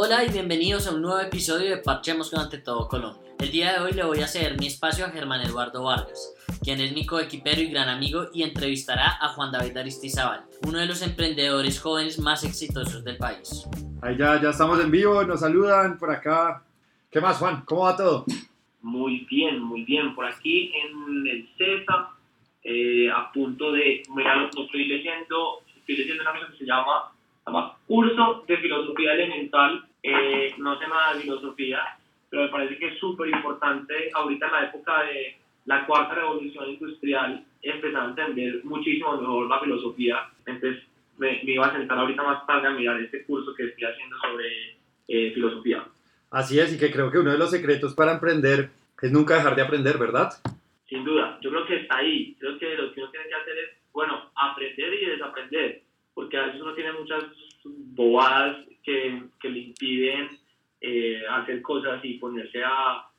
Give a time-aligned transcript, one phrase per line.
[0.00, 3.32] Hola y bienvenidos a un nuevo episodio de Parchemos con Ante Todo Colombia.
[3.40, 6.80] El día de hoy le voy a ceder mi espacio a Germán Eduardo Vargas, quien
[6.80, 11.02] es mi coequipero y gran amigo y entrevistará a Juan David Aristizábal, uno de los
[11.02, 13.68] emprendedores jóvenes más exitosos del país.
[14.00, 16.62] Ahí ya, ya estamos en vivo, nos saludan por acá.
[17.10, 17.64] ¿Qué más, Juan?
[17.66, 18.24] ¿Cómo va todo?
[18.82, 20.14] Muy bien, muy bien.
[20.14, 22.10] Por aquí en el CESA,
[22.62, 27.10] eh, a punto de, mira, lo estoy leyendo, estoy leyendo una cosa que se llama,
[27.44, 29.87] se llama Curso de Filosofía Elemental.
[30.02, 31.80] Eh, no sé nada de filosofía,
[32.30, 36.70] pero me parece que es súper importante ahorita en la época de la cuarta revolución
[36.70, 40.28] industrial empezar a entender muchísimo mejor la filosofía.
[40.46, 40.82] Entonces
[41.18, 44.16] me, me iba a sentar ahorita más tarde a mirar este curso que estoy haciendo
[44.18, 44.76] sobre
[45.08, 45.84] eh, filosofía.
[46.30, 48.70] Así es, y que creo que uno de los secretos para emprender
[49.00, 50.30] es nunca dejar de aprender, ¿verdad?
[50.88, 52.36] Sin duda, yo creo que está ahí.
[52.38, 55.82] Creo que lo que uno tiene que hacer es, bueno, aprender y desaprender,
[56.14, 57.24] porque a veces uno tiene muchas
[57.76, 60.28] bobadas que, que le impiden
[60.80, 63.10] eh, hacer cosas y ponerse a,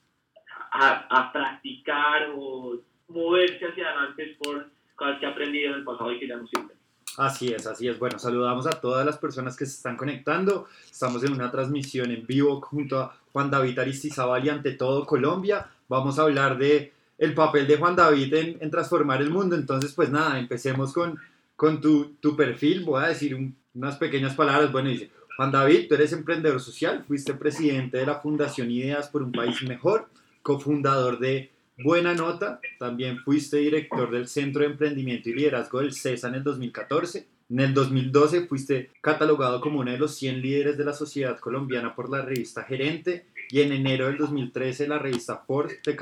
[0.72, 2.80] a, a, practicar o
[3.10, 6.48] moverse hacia adelante por cosas que ha aprendido en el pasado y que ya no
[6.48, 6.78] sirven.
[7.18, 8.00] Así es, así es.
[8.00, 10.68] Bueno, saludamos a todas las personas que se están conectando.
[10.90, 15.70] Estamos en una transmisión en vivo junto a Juan David Aristizábal y ante todo Colombia.
[15.90, 19.56] Vamos a hablar de el papel de Juan David en, en transformar el mundo.
[19.58, 21.20] Entonces, pues nada, empecemos con,
[21.58, 22.86] con tu, tu perfil.
[22.86, 24.72] Voy a decir un, unas pequeñas palabras.
[24.72, 29.23] Bueno, dice, Juan David, tú eres emprendedor social, fuiste presidente de la Fundación Ideas por
[29.23, 30.09] un País Mejor,
[30.42, 36.28] cofundador de Buena Nota, también fuiste director del Centro de Emprendimiento y Liderazgo del CESA
[36.28, 37.26] en el 2014.
[37.50, 41.95] En el 2012 fuiste catalogado como uno de los 100 líderes de la sociedad colombiana
[41.95, 45.98] por la revista Gerente y en enero del 2013 la revista Forbes te,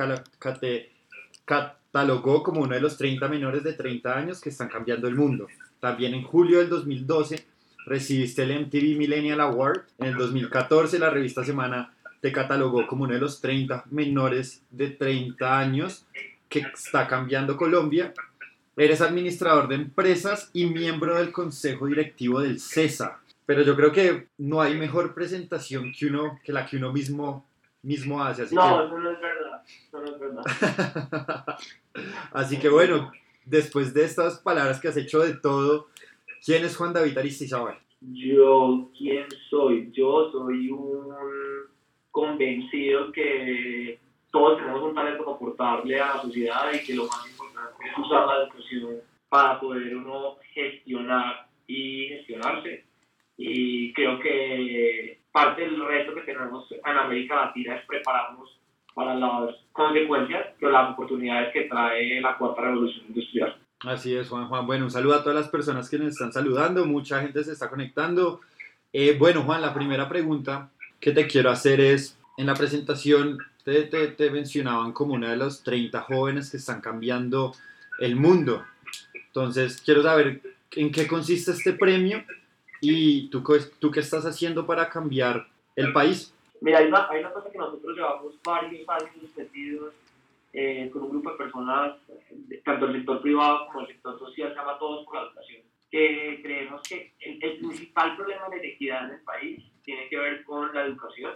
[0.59, 0.91] te
[1.45, 5.47] catalogó como uno de los 30 menores de 30 años que están cambiando el mundo.
[5.79, 7.45] También en julio del 2012
[7.87, 9.83] recibiste el MTV Millennial Award.
[9.97, 14.89] En el 2014 la revista Semana te catalogó como uno de los 30 menores de
[14.89, 16.05] 30 años
[16.49, 18.13] que está cambiando Colombia.
[18.75, 23.19] Eres administrador de empresas y miembro del consejo directivo del CESA.
[23.45, 27.47] Pero yo creo que no hay mejor presentación que, uno, que la que uno mismo,
[27.81, 28.43] mismo hace.
[28.43, 28.85] Así no, que...
[28.85, 29.63] eso no es verdad.
[29.87, 31.57] Eso no es verdad.
[32.33, 33.11] así que bueno,
[33.45, 35.87] después de estas palabras que has hecho de todo,
[36.47, 37.77] ¿quién es Juan David Aristizábal?
[37.99, 39.91] Yo, ¿quién soy?
[39.91, 41.13] Yo soy un
[42.09, 43.99] convencido que
[44.31, 47.97] todos tenemos un talento para aportarle a la sociedad y que lo más importante es
[47.97, 48.95] usar la educación
[49.27, 52.85] para poder uno gestionar y gestionarse.
[53.35, 58.57] Y creo que parte del reto que tenemos en América Latina es prepararnos
[58.93, 63.66] para las consecuencias o las oportunidades que trae la cuarta revolución industrial.
[63.81, 64.65] Así es, Juan Juan.
[64.65, 66.85] Bueno, un saludo a todas las personas que nos están saludando.
[66.85, 68.41] Mucha gente se está conectando.
[68.91, 73.83] Eh, bueno, Juan, la primera pregunta que te quiero hacer es, en la presentación te,
[73.83, 77.53] te, te, mencionaban como una de los 30 jóvenes que están cambiando
[77.99, 78.65] el mundo.
[79.13, 82.23] Entonces, quiero saber en qué consiste este premio
[82.81, 83.43] y tú,
[83.77, 86.33] tú qué estás haciendo para cambiar el país.
[86.61, 89.93] Mira, hay una, hay una cosa que nosotros llevamos varios años metidos
[90.59, 91.97] eh, con un grupo de personas,
[92.65, 96.39] tanto el sector privado como el sector social, se llama Todos por la Educación, que
[96.41, 100.73] creemos que el, el principal problema de inequidad en el país tiene que ver con
[100.73, 101.35] la educación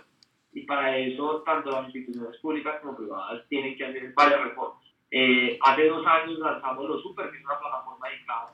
[0.54, 4.82] y para eso tanto las instituciones públicas como privadas tienen que hacer varias reformas.
[5.12, 8.50] Eh, hace dos años lanzamos los Super, que es una plataforma dedicada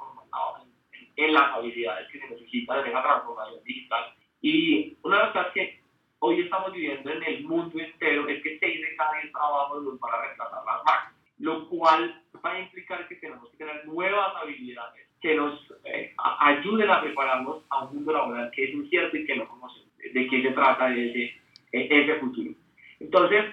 [0.65, 4.03] en, en las habilidades que se necesitan en esa transformación digital.
[4.41, 5.76] Y una de las cosas que
[6.19, 9.99] hoy estamos viviendo en el mundo entero es que 6 de cada 10 trabajos los
[9.99, 14.35] van a reemplazar las máquinas, lo cual va a implicar que tenemos que tener nuevas
[14.41, 19.25] habilidades que nos eh, ayuden a prepararnos a un mundo laboral que es incierto y
[19.25, 21.35] que no conocemos de qué se trata ese,
[21.71, 22.51] ese futuro.
[22.99, 23.45] Entonces,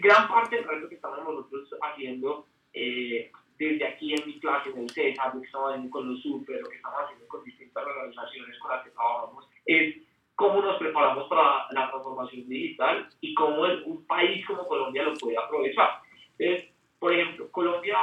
[0.00, 4.78] gran parte del reto que estamos nosotros haciendo eh, desde aquí en mi clase, en
[4.78, 8.58] el CESA, que estamos haciendo con los super, o que estamos haciendo con distintas organizaciones
[8.58, 9.96] con las que trabajamos, es
[10.34, 15.38] cómo nos preparamos para la transformación digital y cómo un país como Colombia lo puede
[15.38, 16.00] aprovechar.
[16.38, 17.98] Entonces, por ejemplo, Colombia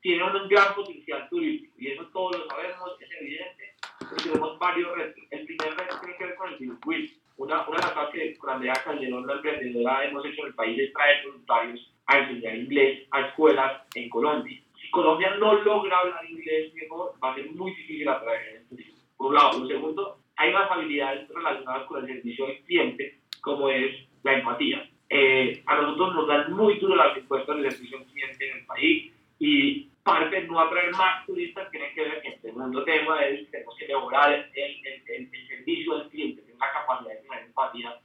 [0.00, 3.74] tiene un gran potencial turístico y eso todos lo sabemos, es evidente,
[4.22, 5.24] tenemos varios retos.
[5.30, 7.14] El primer reto tiene que ver con el circuito.
[7.36, 10.78] Una, una de las cosas que Andrea Calderón, la emprendedora, hemos hecho en el país
[10.78, 14.60] es traer voluntarios a enseñar inglés a escuelas en Colombia.
[14.80, 18.94] Si Colombia no logra hablar inglés mejor, va a ser muy difícil atraer el turismo.
[19.16, 19.58] Por un lado.
[19.58, 24.88] Por segundo, hay más habilidades relacionadas con el servicio al cliente, como es la empatía.
[25.08, 28.66] Eh, a nosotros nos dan muy duro las encuestas del servicio al cliente en el
[28.66, 33.24] país y parte de no atraer más turistas tiene que ver que el segundo tema
[33.24, 37.10] es que tenemos que mejorar el, el, el, el servicio al cliente, tener la capacidad
[37.10, 38.00] de tener empatía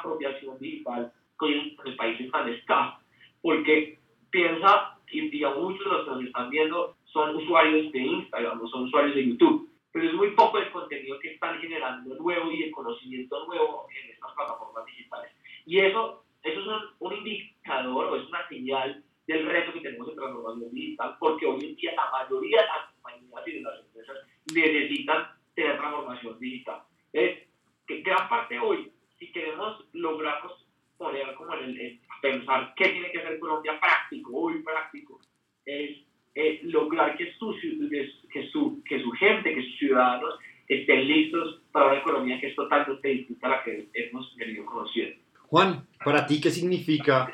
[0.00, 2.98] apropiación digital con el país es tan escaso,
[3.40, 3.98] porque
[4.30, 8.68] piensa, y digamos muchos de los que nos están viendo son usuarios de Instagram o
[8.68, 12.64] son usuarios de YouTube, pero es muy poco el contenido que están generando nuevo y
[12.64, 15.32] el conocimiento nuevo en estas plataformas digitales.
[15.66, 20.08] Y eso, eso es un, un indicador o es una señal del reto que tenemos
[20.08, 23.80] en transformación digital, porque hoy en día la mayoría de las compañías y de las
[23.80, 24.16] empresas
[24.54, 26.82] necesitan tener transformación digital.
[27.12, 27.38] Es
[27.86, 28.92] que gran parte hoy,
[29.60, 30.52] si queremos lograrnos
[30.96, 35.20] poner como en el, pensar qué tiene que hacer Colombia práctico, hoy práctico,
[35.64, 37.54] es lograr que su,
[38.32, 42.56] que, su, que su gente, que sus ciudadanos estén listos para una economía que es
[42.56, 45.16] totalmente distinta a la que hemos venido conociendo.
[45.48, 47.30] Juan, para ti, ¿qué significa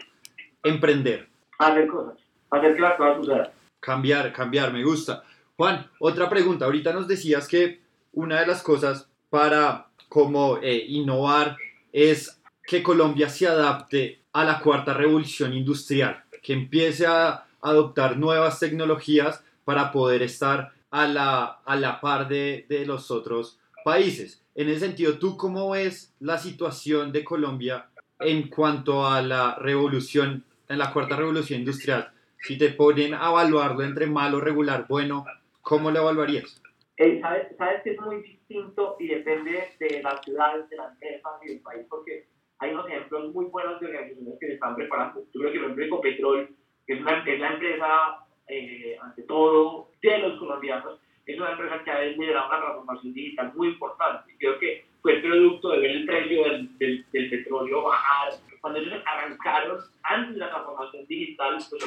[0.62, 1.28] emprender?
[1.58, 2.18] Hacer cosas,
[2.50, 3.50] hacer que las cosas sucedan.
[3.80, 5.22] Cambiar, cambiar, me gusta.
[5.56, 6.64] Juan, otra pregunta.
[6.64, 7.80] Ahorita nos decías que
[8.12, 11.56] una de las cosas para como eh, innovar
[11.92, 18.58] es que Colombia se adapte a la cuarta revolución industrial, que empiece a adoptar nuevas
[18.60, 24.42] tecnologías para poder estar a la, a la par de, de los otros países.
[24.54, 27.86] En ese sentido, ¿tú cómo ves la situación de Colombia
[28.18, 32.10] en cuanto a la revolución, en la cuarta revolución industrial?
[32.40, 35.24] Si te ponen a evaluarlo entre malo, regular, bueno,
[35.62, 36.60] ¿cómo lo evaluarías?
[36.98, 41.32] Eh, ¿sabes, sabes que es muy distinto y depende de las ciudades, de las empresas
[41.42, 42.26] y del país, porque
[42.58, 45.20] hay unos ejemplos muy buenos de organizaciones que se están preparando.
[45.34, 46.56] Yo creo que, por ejemplo, Ecopetrol
[46.86, 51.90] es, una, es la empresa, eh, ante todo, de los colombianos, es una empresa que
[51.90, 54.34] ha liderado una transformación digital muy importante.
[54.38, 58.32] Creo que fue el producto de ver el precio del, del, del petróleo bajar.
[58.62, 61.84] Cuando ellos arrancaron, antes de la transformación digital, pues,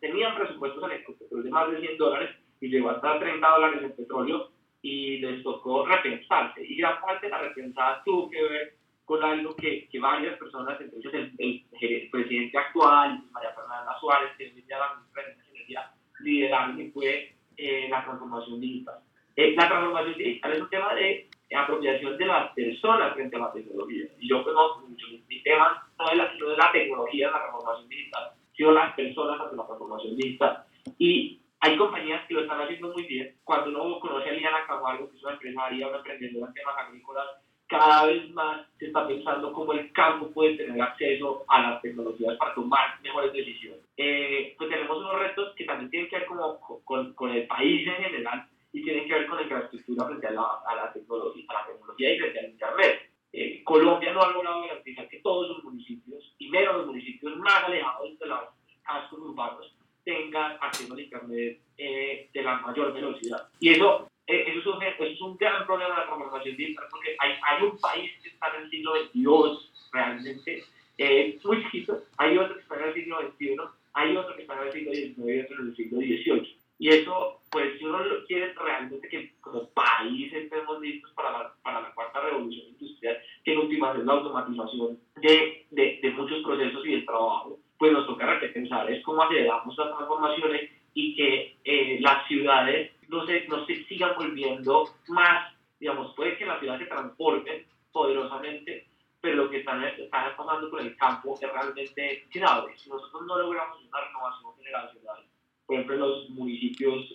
[0.00, 2.30] tenían presupuestos en el de más de 100 dólares
[2.60, 4.50] y llegó hasta 30 dólares el petróleo
[4.82, 6.64] y les tocó repensarse.
[6.64, 8.74] Y gran parte de la repensada tuvo que ver
[9.04, 14.30] con algo que, que varias personas, entre ellos el, el, presidente actual, María Fernanda Suárez,
[14.36, 18.98] que es la ministra de Energía, lideraron y fue eh, la transformación digital.
[19.36, 23.52] Eh, la transformación digital es un tema de apropiación de las personas frente a la
[23.52, 24.06] tecnología.
[24.18, 28.30] Y yo conozco mucho, mi tema no es la, no la tecnología la transformación digital,
[28.56, 30.64] sino las personas ante la transformación digital.
[30.98, 33.34] Y hay compañías que lo están haciendo muy bien.
[33.44, 37.26] Cuando uno conoce a Liana Camargo, que es una empresaria, una emprendedora en temas agrícolas,
[37.66, 42.36] cada vez más se está pensando cómo el campo puede tener acceso a las tecnologías
[42.36, 43.80] para tomar mejores decisiones.
[43.96, 47.86] Eh, pues tenemos unos retos que también tienen que ver como, con, con, el país
[47.88, 51.44] en general y tienen que ver con la infraestructura frente a la, a la, tecnología,
[51.48, 53.10] a la tecnología y frente al Internet.
[53.32, 57.64] Eh, Colombia no ha logrado garantizar que todos los municipios, y menos los municipios más
[57.64, 58.40] alejados de los
[58.82, 63.48] cascos urbanos, tengan acceso al Internet eh, de la mayor velocidad.
[63.66, 66.84] Y eso eh, eso, es un, eso es un gran problema de la transformación digital
[66.88, 70.62] porque hay, hay un país que está en el siglo XXII realmente
[70.98, 73.56] eh, muy chiquito, hay otro que está en el siglo XXI,
[73.94, 76.58] hay otro que está en el siglo XIX y otro en el siglo XVIII.
[76.78, 77.98] Y eso, pues, si uno
[78.28, 83.52] quiere realmente que como país estemos listos para la, para la cuarta revolución industrial, que
[83.52, 88.06] en última es la automatización de, de, de muchos procesos y del trabajo, pues nos
[88.06, 93.64] toca repensar es cómo aceleramos las transformaciones y que eh, las ciudades no se, no
[93.66, 98.88] se sigan volviendo más, digamos, puede que las ciudades se transformen poderosamente,
[99.20, 102.76] pero lo que están, están pasando con el campo es realmente grave.
[102.76, 105.24] Si nosotros no logramos una renovación generacional,
[105.66, 107.14] por ejemplo, en los municipios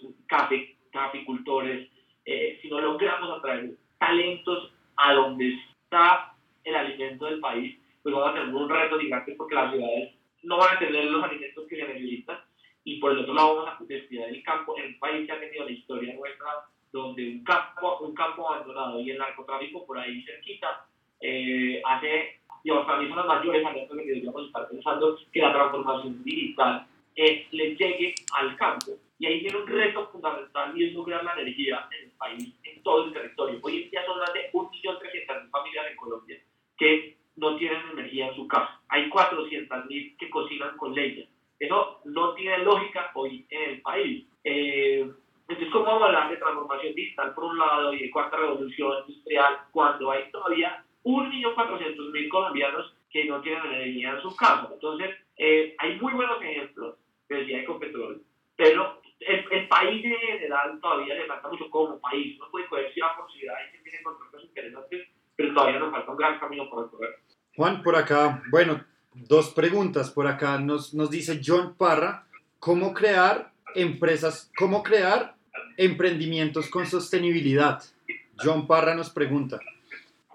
[0.92, 1.90] caficultores,
[2.26, 6.34] eh, si no logramos atraer talentos a donde está
[6.64, 10.58] el alimento del país, pues vamos a tener un reto gigante porque las ciudades no
[10.58, 12.40] van a tener los alimentos que se necesitan
[12.84, 15.40] y por el otro lado vamos a descuidar el campo en un país que ha
[15.40, 20.22] tenido la historia nuestra donde un campo, un campo abandonado y el narcotráfico por ahí
[20.24, 20.86] cerquita
[21.22, 25.54] eh, hace, digamos, para mí son las mayores alertas que deberíamos estar pensando que la
[25.54, 28.98] transformación digital eh, le llegue al campo.
[29.20, 32.82] Y ahí tiene un reto fundamental y es lograr la energía en el país, en
[32.82, 33.60] todo el territorio.
[33.62, 36.40] Hoy en día son más de 1.300.000 familias en Colombia
[36.78, 38.82] que no tienen energía en su casa.
[38.90, 41.26] Hay 400.000 que cocinan con leña.
[41.62, 44.26] Eso no tiene lógica hoy en el país.
[44.44, 45.08] Eh,
[45.48, 49.04] entonces, ¿cómo vamos a hablar de transformación digital por un lado y de cuarta revolución
[49.08, 54.72] industrial cuando hay todavía 1.400.000 colombianos que no tienen energía en sus casas?
[54.74, 56.96] Entonces, eh, hay muy buenos ejemplos,
[57.30, 58.24] decía Ecopetrol,
[58.56, 62.40] pero el, el, país en general todavía le falta mucho como país.
[62.40, 66.10] No puede coger ciudad por ciudad y se tiene contratos interesantes, pero todavía nos falta
[66.10, 67.20] un gran camino por recorrer.
[67.56, 68.84] Juan, por acá, bueno,
[69.32, 70.60] dos preguntas por acá.
[70.60, 72.26] Nos, nos dice John Parra,
[72.60, 75.36] ¿cómo crear empresas, cómo crear
[75.78, 77.82] emprendimientos con sostenibilidad?
[78.36, 79.58] John Parra nos pregunta.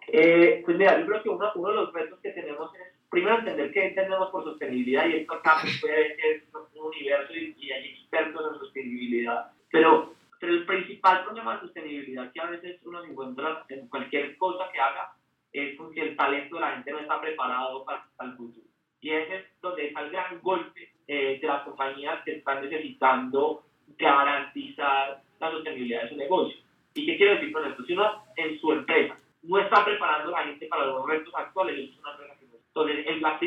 [0.09, 3.39] Eh, pues mira, yo creo que uno, uno de los retos que tenemos es primero
[3.39, 7.73] entender qué entendemos por sostenibilidad y esto acá pues, puede ser un universo y, y
[7.73, 13.03] hay expertos en sostenibilidad, pero, pero el principal problema de sostenibilidad que a veces uno
[13.03, 15.13] se encuentra en cualquier cosa que haga
[15.53, 18.67] es porque el talento de la gente no está preparado para, para el futuro.
[19.01, 23.65] Y es donde está el gran golpe eh, de las compañías que están necesitando
[23.99, 26.59] garantizar la sostenibilidad de su negocio.
[26.95, 27.85] ¿Y qué quiero decir con esto?
[27.85, 31.79] Si uno en su empresa no está preparando a la gente para los retos actuales,
[31.79, 32.55] es una empresa que no.
[32.67, 33.39] Entonces, el, la,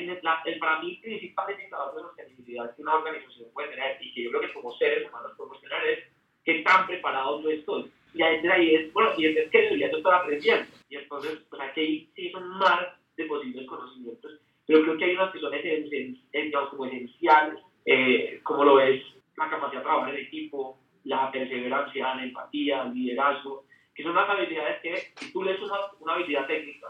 [0.46, 4.30] el, para mí principal indicador de sostenibilidad que una organización puede tener y que yo
[4.30, 6.00] creo que como seres humanos podemos tener es
[6.46, 7.92] qué tan preparados yo estoy.
[8.14, 10.66] Y ahí es, bueno, y es que debería estar aprendiendo.
[10.90, 12.88] Y entonces, pues aquí sí son más
[13.18, 14.40] de posibles conocimientos
[14.70, 19.02] pero creo que hay unas que son digamos, como esenciales, eh, como lo es
[19.36, 24.30] la capacidad de trabajar en equipo, la perseverancia, la empatía, el liderazgo, que son las
[24.30, 26.86] habilidades que si tú lees una, una habilidad técnica,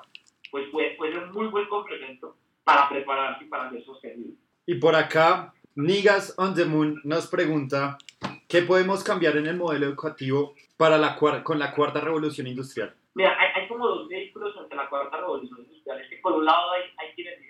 [0.51, 4.33] pues puede, puede ser un muy buen complemento para prepararse y para ser sostenible.
[4.65, 7.97] Y por acá, Nigas on the Moon nos pregunta,
[8.49, 12.93] ¿qué podemos cambiar en el modelo educativo para la, con la cuarta revolución industrial?
[13.13, 16.01] Mira, hay, hay como dos vehículos ante la cuarta revolución industrial.
[16.01, 17.48] Es que por un lado hay, hay quienes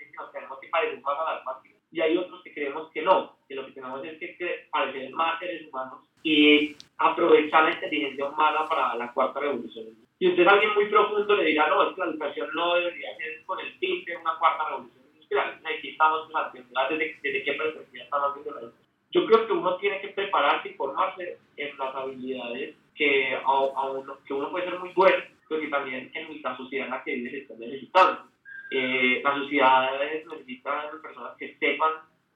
[0.70, 1.80] parecer más a las máquinas.
[1.92, 5.40] Y hay otros que creemos que no, que lo que tenemos es que parecer más
[5.40, 9.88] seres humanos y aprovechar la inteligencia humana para la cuarta revolución.
[10.20, 13.44] Y usted alguien muy profundo le dirá, no, es que la educación no debería ser
[13.46, 15.62] con el fin de una cuarta revolución industrial.
[15.64, 18.90] Aquí estamos pues, desde, desde qué perspectiva estamos viendo la educación.
[19.12, 23.92] Yo creo que uno tiene que prepararse y formarse en las habilidades que, a, a
[23.92, 27.04] uno, que uno puede ser muy bueno, pero que también en la sociedad en la
[27.04, 28.24] que vive se está necesitando.
[28.72, 31.92] Eh, las sociedades necesitan personas que sepan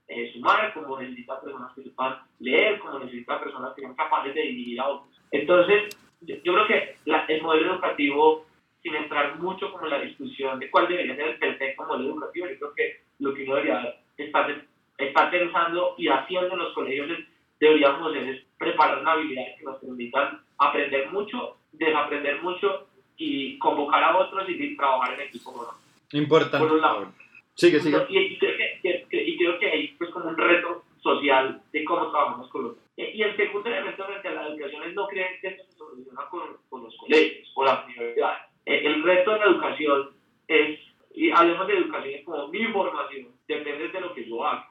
[0.08, 4.42] eh, sumar, como necesitan personas que sepan leer, como necesitan personas que sean capaces de
[4.42, 5.22] dirigir a otros.
[5.32, 8.46] Entonces, yo, creo que el modelo educativo,
[8.82, 12.48] sin entrar mucho como en la discusión de cuál debería ser el perfecto modelo educativo,
[12.48, 17.28] yo creo que lo que uno debería estar, pensando y haciendo en los colegios es,
[17.60, 22.88] deberíamos es preparar una habilidad que nos permitan aprender mucho, desaprender mucho
[23.18, 25.83] y convocar a otros y trabajar en equipo otros.
[26.14, 26.66] Importante.
[26.66, 27.14] Por un lado.
[27.56, 27.98] Sigue, sigue.
[28.10, 28.58] Y, creo
[29.10, 32.84] que, y creo que hay pues, como un reto social de cómo trabajamos con los
[32.96, 36.28] y el segundo elemento frente a la educación es no creer que esto se soluciona
[36.30, 38.40] con, con los colegios o las universidades.
[38.66, 40.10] El reto de la educación
[40.48, 40.80] es,
[41.14, 44.70] y hablemos de educación como mi formación, depende de lo que yo haga.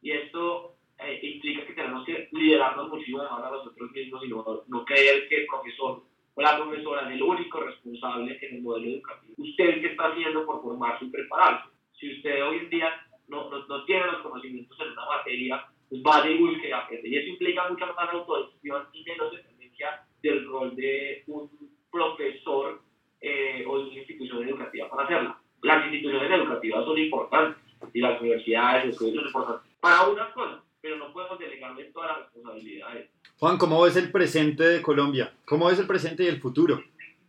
[0.00, 4.62] Y esto eh, implica que tenemos que liderarnos muchísimo más a nosotros mismos y no,
[4.66, 6.02] no creer que el profesor
[6.42, 9.34] la profesora es el único responsable en el modelo educativo.
[9.38, 11.68] Usted, ¿qué está haciendo por formarse y prepararse?
[11.98, 12.88] Si usted hoy en día
[13.28, 17.68] no, no, no tiene los conocimientos en una materia, pues vaya y y eso implica
[17.68, 21.50] mucha más autodecisión y menos dependencia del rol de un
[21.90, 22.82] profesor
[23.20, 25.40] eh, o de una institución educativa para hacerla.
[25.62, 30.62] Las instituciones educativas son importantes y las universidades, los colegios son importantes para unas cosas,
[30.80, 35.32] pero no podemos delegarles todas las responsabilidades Juan, ¿cómo ves el presente de Colombia?
[35.44, 36.82] ¿Cómo ves el presente y el futuro?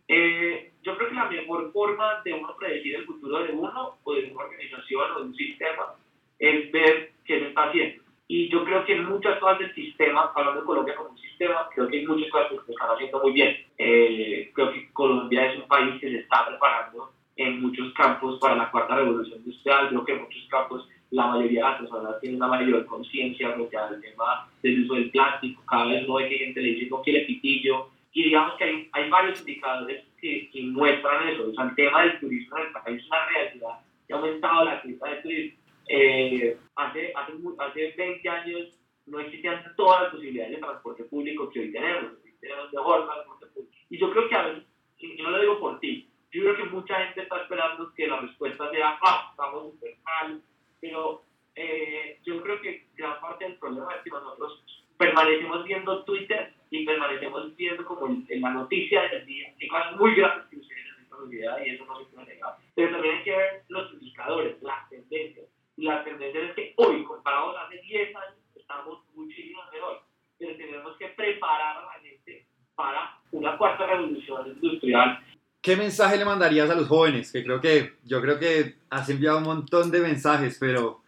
[0.08, 4.14] Eh, yo creo que la mejor forma de uno predecir el futuro de uno o
[4.14, 5.94] de una organización o de un sistema
[6.40, 8.02] es ver qué se está haciendo.
[8.26, 11.68] Y yo creo que en muchas cosas del sistema, hablando de Colombia como un sistema,
[11.72, 13.56] creo que hay muchas cosas que se están haciendo muy bien.
[13.78, 18.56] Eh, creo que Colombia es un país que se está preparando en muchos campos para
[18.56, 19.88] la cuarta revolución industrial.
[19.90, 23.76] Creo que en muchos campos la mayoría de las personas tienen una mayor conciencia frente
[23.76, 25.62] al tema del uso del plástico.
[25.66, 27.88] Cada vez no hay que gente le dice no quiere pitillo.
[28.12, 31.48] Y digamos que hay, hay varios indicadores que, que, muestran eso.
[31.48, 34.64] O sea, el tema del turismo en el país es una realidad que ha aumentado
[34.64, 35.60] la cifra de turismo.
[35.88, 41.60] Eh, hace, hace, hace 20 años no existían todas las posibilidades de transporte público que
[41.60, 42.12] hoy tenemos.
[42.24, 43.74] Hoy tenemos mejor transporte público.
[43.90, 44.64] Y yo creo que a veces,
[44.98, 48.20] y no lo digo por ti, yo creo que mucha gente está esperando que la
[48.20, 50.40] respuesta sea, ah, estamos súper mal,
[50.80, 51.22] pero
[51.54, 54.64] eh, yo creo que gran parte del problema es que nosotros
[54.96, 60.14] permanecemos viendo Twitter y permanecemos viendo como en la noticia del día, hay cosas muy
[60.14, 62.56] grandes que suceden en nuestra sociedad y eso no se puede negar.
[62.74, 65.46] Pero también hay que ver los indicadores, las tendencias.
[65.76, 70.02] Y las tendencias es que hoy, comparados hace 10 años, estamos muchísimo mejor.
[70.38, 75.18] Pero tenemos que preparar a la gente para una cuarta revolución industrial
[75.62, 77.30] ¿Qué mensaje le mandarías a los jóvenes?
[77.30, 81.02] Que creo que yo creo que has enviado un montón de mensajes, pero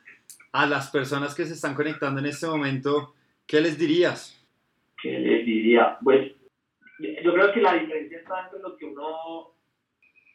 [0.52, 3.14] a las personas que se están conectando en este momento,
[3.46, 4.38] ¿qué les dirías?
[5.00, 5.96] ¿Qué les diría?
[6.04, 6.32] Pues
[6.98, 9.54] yo creo que la diferencia está entre lo que uno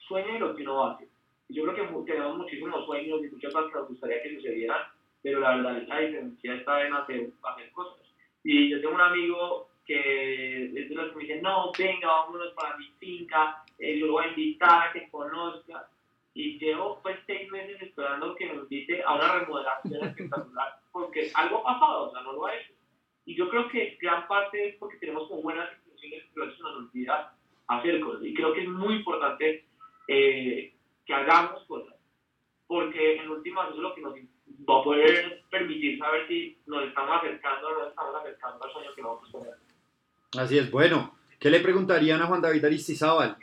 [0.08, 1.08] sueña y lo que uno hace.
[1.50, 4.82] Yo creo que tenemos muchísimos sueños y muchas cosas que nos gustaría que sucedieran,
[5.22, 8.04] pero la verdad la diferencia está en hacer, hacer cosas.
[8.44, 12.54] Y yo tengo un amigo que es de los que me dicen, no, venga, vámonos
[12.54, 15.90] para mi finca, eh, lo voy a invitar a que conozca.
[16.34, 21.68] Y llevo pues seis meses esperando que me invite a una remodelación espectacular, porque algo
[21.68, 22.74] ha pasado, o sea, no lo ha hecho.
[23.26, 26.76] Y yo creo que gran parte es porque tenemos como buenas intenciones, pero eso nos
[26.76, 27.34] olvida
[27.68, 28.24] hacer cosas.
[28.24, 29.66] Y creo que es muy importante
[30.08, 30.74] eh,
[31.06, 31.96] que hagamos cosas,
[32.68, 34.14] porque en última eso es lo que nos
[34.70, 38.94] va a poder permitir saber si nos estamos acercando o no estamos acercando al sueño
[38.94, 39.67] que vamos a tener.
[40.36, 43.38] Así es, bueno, ¿qué le preguntarían a Juan David Aristizábal?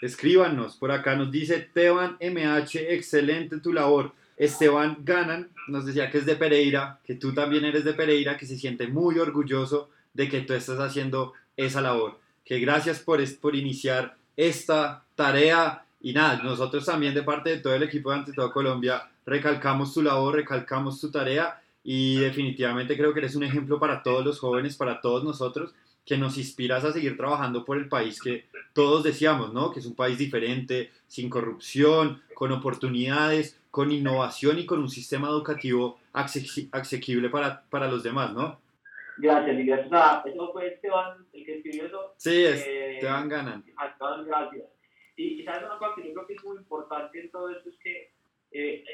[0.00, 4.12] Escríbanos, por acá nos dice Teban MH, excelente tu labor.
[4.36, 8.46] Esteban Ganan nos decía que es de Pereira, que tú también eres de Pereira, que
[8.46, 12.18] se siente muy orgulloso de que tú estás haciendo esa labor.
[12.44, 17.74] Que gracias por, por iniciar esta tarea y nada, nosotros también de parte de todo
[17.74, 23.12] el equipo de Ante Todo Colombia recalcamos tu labor, recalcamos tu tarea y definitivamente creo
[23.12, 25.74] que eres un ejemplo para todos los jóvenes, para todos nosotros,
[26.04, 29.70] que nos inspiras a seguir trabajando por el país que todos decíamos, ¿no?
[29.70, 35.28] Que es un país diferente, sin corrupción, con oportunidades, con innovación y con un sistema
[35.28, 38.60] educativo asequible para, para los demás, ¿no?
[39.18, 42.14] Gracias, y gracias a eso fue Esteban el que escribió eso.
[42.16, 43.64] Sí, es, eh, Esteban Ganan.
[43.66, 44.64] Esteban, gracias.
[45.16, 47.76] Y, sabes una cosa que yo creo que es muy importante en todo esto es
[47.76, 48.10] que
[48.52, 48.84] eh,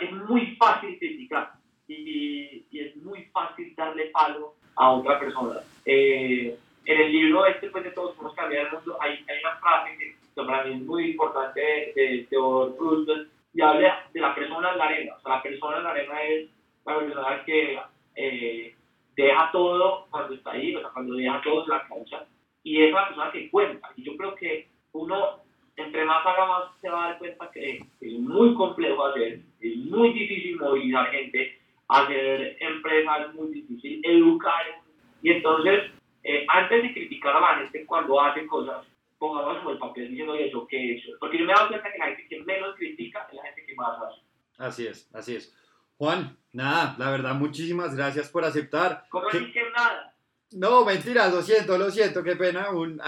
[0.00, 1.52] es muy fácil criticar
[1.88, 5.60] y, y, es muy fácil darle palo a otra persona.
[5.84, 9.56] Eh, en el libro este, pues de todos podemos cambiar el mundo, hay, hay una
[9.56, 11.60] frase que para mí es muy importante
[11.94, 15.14] de, Theodore Roosevelt y habla de la persona en la arena.
[15.16, 16.50] O sea, la persona en la arena es
[16.84, 17.78] la persona que
[18.16, 18.74] eh,
[19.14, 22.24] deja todo cuando está ahí, o sea, cuando deja todo en la cancha,
[22.62, 23.90] y es la persona que cuenta.
[23.96, 25.40] Y yo creo que uno,
[25.76, 29.76] entre más haga más, se va a dar cuenta que es muy complejo hacer, es
[29.76, 33.50] muy difícil movilizar gente, hacer empresas es muy
[33.82, 34.64] difícil, educar.
[35.22, 35.90] Y entonces,
[36.24, 38.86] eh, antes de criticar a la gente cuando hace cosas,
[39.18, 41.10] pongamos como el papel diciendo eso, que hecho.
[41.20, 43.64] Porque yo me he dado cuenta que la gente que menos critica es la gente
[43.66, 44.20] que más hace.
[44.58, 45.56] Así es, así es.
[45.96, 49.04] Juan, nada, la verdad, muchísimas gracias por aceptar.
[49.10, 49.40] ¿Cómo que...
[49.74, 50.12] nada?
[50.52, 52.70] No, mentira, lo siento, lo siento, qué pena.
[52.70, 53.00] Un,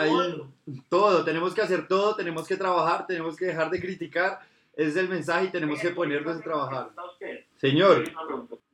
[0.88, 4.40] todo, tenemos que hacer todo, tenemos que trabajar, tenemos que dejar de criticar.
[4.74, 6.90] Es el mensaje y tenemos que ponernos a trabajar.
[7.56, 8.04] Señor.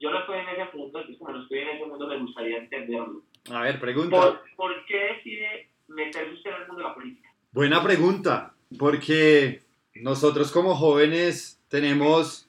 [0.01, 2.57] Yo no estoy en ese punto, es como no estoy en ese mundo, me gustaría
[2.57, 3.23] entenderlo.
[3.51, 4.41] A ver, pregunta.
[4.57, 7.29] ¿Por, qué decide meterse usted en el mundo de la política?
[7.53, 9.61] Buena pregunta, porque
[9.97, 12.49] nosotros como jóvenes tenemos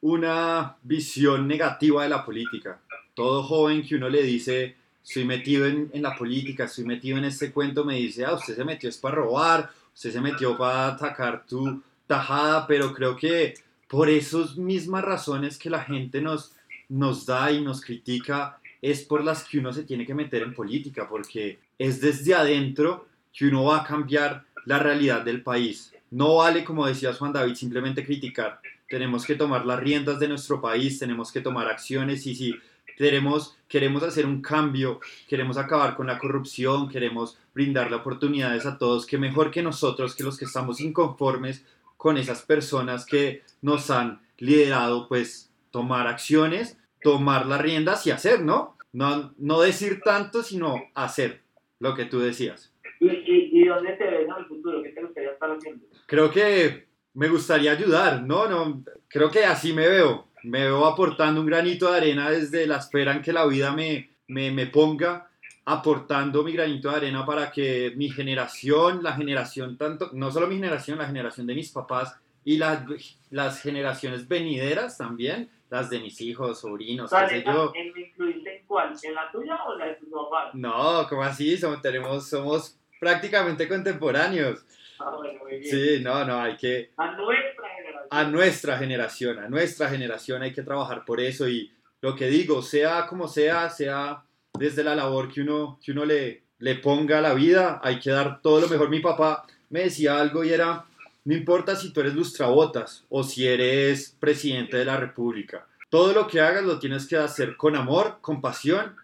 [0.00, 2.80] una visión negativa de la política.
[3.14, 7.24] Todo joven que uno le dice estoy metido en, en, la política, estoy metido en
[7.24, 10.88] este cuento, me dice, ah, usted se metió es para robar, usted se metió para
[10.88, 13.54] atacar tu tajada, pero creo que
[13.88, 16.54] por esas mismas razones que la gente nos,
[16.88, 20.54] nos da y nos critica, es por las que uno se tiene que meter en
[20.54, 25.92] política, porque es desde adentro que uno va a cambiar la realidad del país.
[26.10, 28.60] No vale, como decía Juan David, simplemente criticar.
[28.88, 32.54] Tenemos que tomar las riendas de nuestro país, tenemos que tomar acciones y si
[32.96, 39.04] Queremos, queremos hacer un cambio, queremos acabar con la corrupción, queremos brindarle oportunidades a todos,
[39.04, 41.64] que mejor que nosotros, que los que estamos inconformes
[41.96, 48.42] con esas personas que nos han liderado, pues tomar acciones, tomar las riendas y hacer,
[48.42, 48.78] ¿no?
[48.92, 51.40] No, no decir tanto, sino hacer
[51.80, 52.72] lo que tú decías.
[53.00, 54.80] ¿Y, y, dónde te ves en el futuro?
[54.84, 55.84] ¿Qué te gustaría estar haciendo?
[56.06, 58.48] Creo que me gustaría ayudar, ¿no?
[58.48, 62.76] no creo que así me veo me veo aportando un granito de arena desde la
[62.76, 65.28] espera en que la vida me, me, me, ponga,
[65.64, 70.56] aportando mi granito de arena para que mi generación, la generación tanto, no solo mi
[70.56, 72.82] generación, la generación de mis papás y las,
[73.30, 77.72] las generaciones venideras también, las de mis hijos, sobrinos, qué sé yo.
[77.74, 78.94] ¿En cuál?
[79.02, 80.54] ¿En la tuya o la de tus papás?
[80.54, 81.56] No, como así?
[81.56, 84.64] Somos, tenemos, somos prácticamente contemporáneos.
[84.98, 85.64] Ah, bueno, muy bien.
[85.64, 86.92] Sí, no, no, hay que...
[86.96, 87.64] A nuestra
[88.10, 92.62] a nuestra generación, a nuestra generación hay que trabajar por eso y lo que digo,
[92.62, 94.22] sea como sea, sea
[94.56, 98.10] desde la labor que uno, que uno le, le ponga a la vida, hay que
[98.10, 98.88] dar todo lo mejor.
[98.88, 100.84] Mi papá me decía algo y era,
[101.24, 106.26] no importa si tú eres lustrabotas o si eres presidente de la república, todo lo
[106.26, 108.96] que hagas lo tienes que hacer con amor, con pasión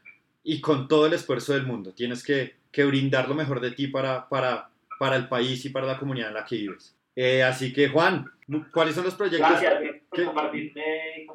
[0.42, 1.92] y con todo el esfuerzo del mundo.
[1.92, 5.86] Tienes que, que brindar lo mejor de ti para, para, para el país y para
[5.86, 6.96] la comunidad en la que vives.
[7.16, 8.30] Eh, así que, Juan,
[8.72, 9.48] ¿cuáles son los proyectos?
[9.48, 9.74] Gracias
[10.08, 11.26] por compartirme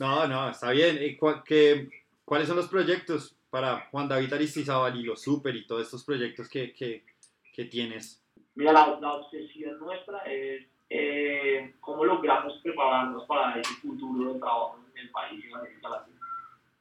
[0.00, 0.98] No, no, está bien.
[0.98, 1.88] Eh, ¿Qué,
[2.24, 6.48] ¿Cuáles son los proyectos para Juan David Aristizábal y los Super y todos estos proyectos
[6.48, 7.04] que, que,
[7.52, 8.23] que tienes?
[8.56, 14.78] Mira, la, la, obsesión nuestra es eh, cómo logramos prepararnos para ese futuro de trabajo
[14.94, 16.20] en el país en América Latina.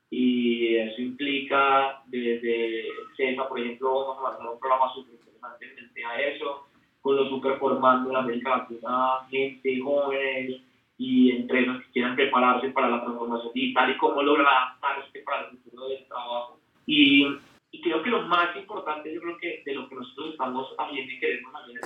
[0.09, 2.85] y eso implica desde
[3.17, 6.67] CESA, por ejemplo, vamos a lanzar un programa súper interesante frente a eso,
[7.01, 10.61] con los superformando en América Latina, gente, jóvenes
[10.97, 15.57] y empresas que quieran prepararse para la transformación digital y cómo lograr adaptarse para el
[15.57, 16.59] futuro del trabajo.
[16.85, 17.25] Y,
[17.73, 21.11] y creo que lo más importante, yo creo que de lo que nosotros estamos haciendo
[21.11, 21.81] y queremos hacer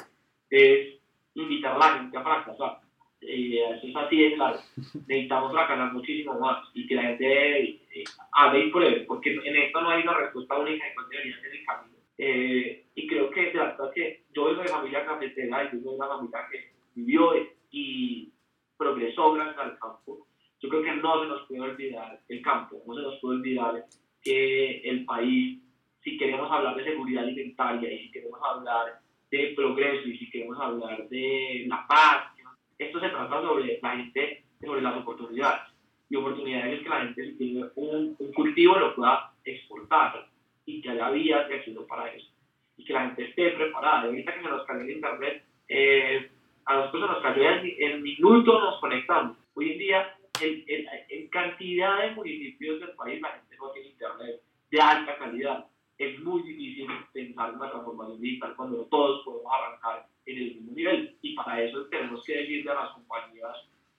[0.49, 0.99] es
[1.33, 2.81] invitar a la gente a fracasar
[3.21, 4.59] y eso es así de claro.
[5.07, 9.81] Necesitamos fracasar muchísimo más y que la gente eh, haga y pruebe, porque en esto
[9.81, 11.97] no hay una respuesta única de cuál debería ser el camino.
[12.19, 15.91] Eh, y creo que de verdad que yo vengo de familia cafetera y yo vengo
[15.91, 17.33] de una familia que vivió
[17.71, 18.31] y
[18.77, 20.27] progresó gracias al campo.
[20.59, 23.85] Yo creo que no se nos puede olvidar el campo, no se nos puede olvidar
[24.23, 25.61] que el país,
[26.07, 30.57] si queremos hablar de seguridad alimentaria y si queremos hablar de progreso y si queremos
[30.57, 32.27] hablar de la paz,
[32.79, 35.63] esto se trata sobre la gente, sobre las oportunidades.
[36.09, 40.29] Y oportunidades es que la gente, si tiene un, un cultivo, lo pueda exportar
[40.65, 42.27] y que haya vías de acceso para eso.
[42.77, 44.03] Y que la gente esté preparada.
[44.03, 46.31] Ahorita que se nos cayó el internet, eh,
[46.63, 49.35] a nosotros se nos cayó en, en minutos nos conectamos.
[49.55, 54.41] Hoy en día, en, cantidad de municipios del país, la gente no tiene internet
[54.71, 55.65] de alta calidad.
[55.97, 60.71] Es muy difícil pensar en una transformación digital cuando todos podemos arrancar en el mismo
[60.73, 61.17] nivel.
[61.21, 63.55] Y para eso tenemos que decirle a las compañías,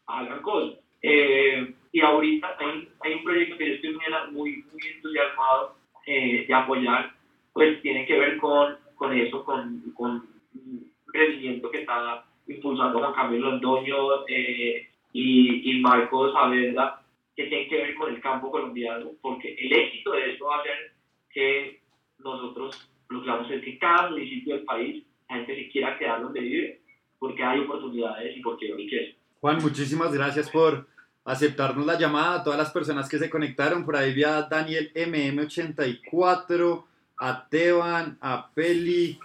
[0.07, 0.79] hagan cosas.
[1.03, 3.99] Eh, y ahorita hay, hay, un proyecto que yo estoy
[4.33, 7.15] muy, muy, entusiasmado eh, de apoyar,
[7.53, 13.13] pues tiene que ver con, con eso, con, con un rendimiento que está impulsando Juan
[13.13, 17.01] Camilo Londoño eh, y, y Marcos Saavedra,
[17.37, 20.63] que tiene que ver con el campo colombiano, porque el éxito de esto va a
[20.65, 20.93] ser
[21.31, 21.81] que
[22.19, 26.81] nosotros logramos es que cada municipio del país la gente se quiera quedar donde vive,
[27.19, 29.19] porque hay oportunidades y porque hay riqueza.
[29.41, 30.87] Juan, muchísimas gracias por
[31.25, 34.91] aceptarnos la llamada, a todas las personas que se conectaron, por ahí vi a Daniel
[34.95, 36.85] MM84,
[37.19, 39.19] a Teban, a Peli,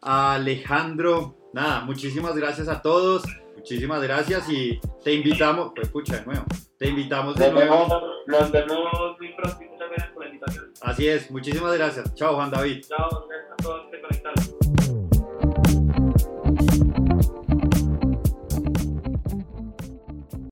[0.00, 3.24] a Alejandro, nada, muchísimas gracias a todos,
[3.56, 6.44] muchísimas gracias y te invitamos, pues pucha, de nuevo,
[6.78, 7.88] te invitamos de nuevo.
[8.26, 9.07] nos vemos
[10.80, 12.14] Así es, muchísimas gracias.
[12.14, 12.84] Chao, Juan David.
[12.86, 13.87] Chao, gracias a todos.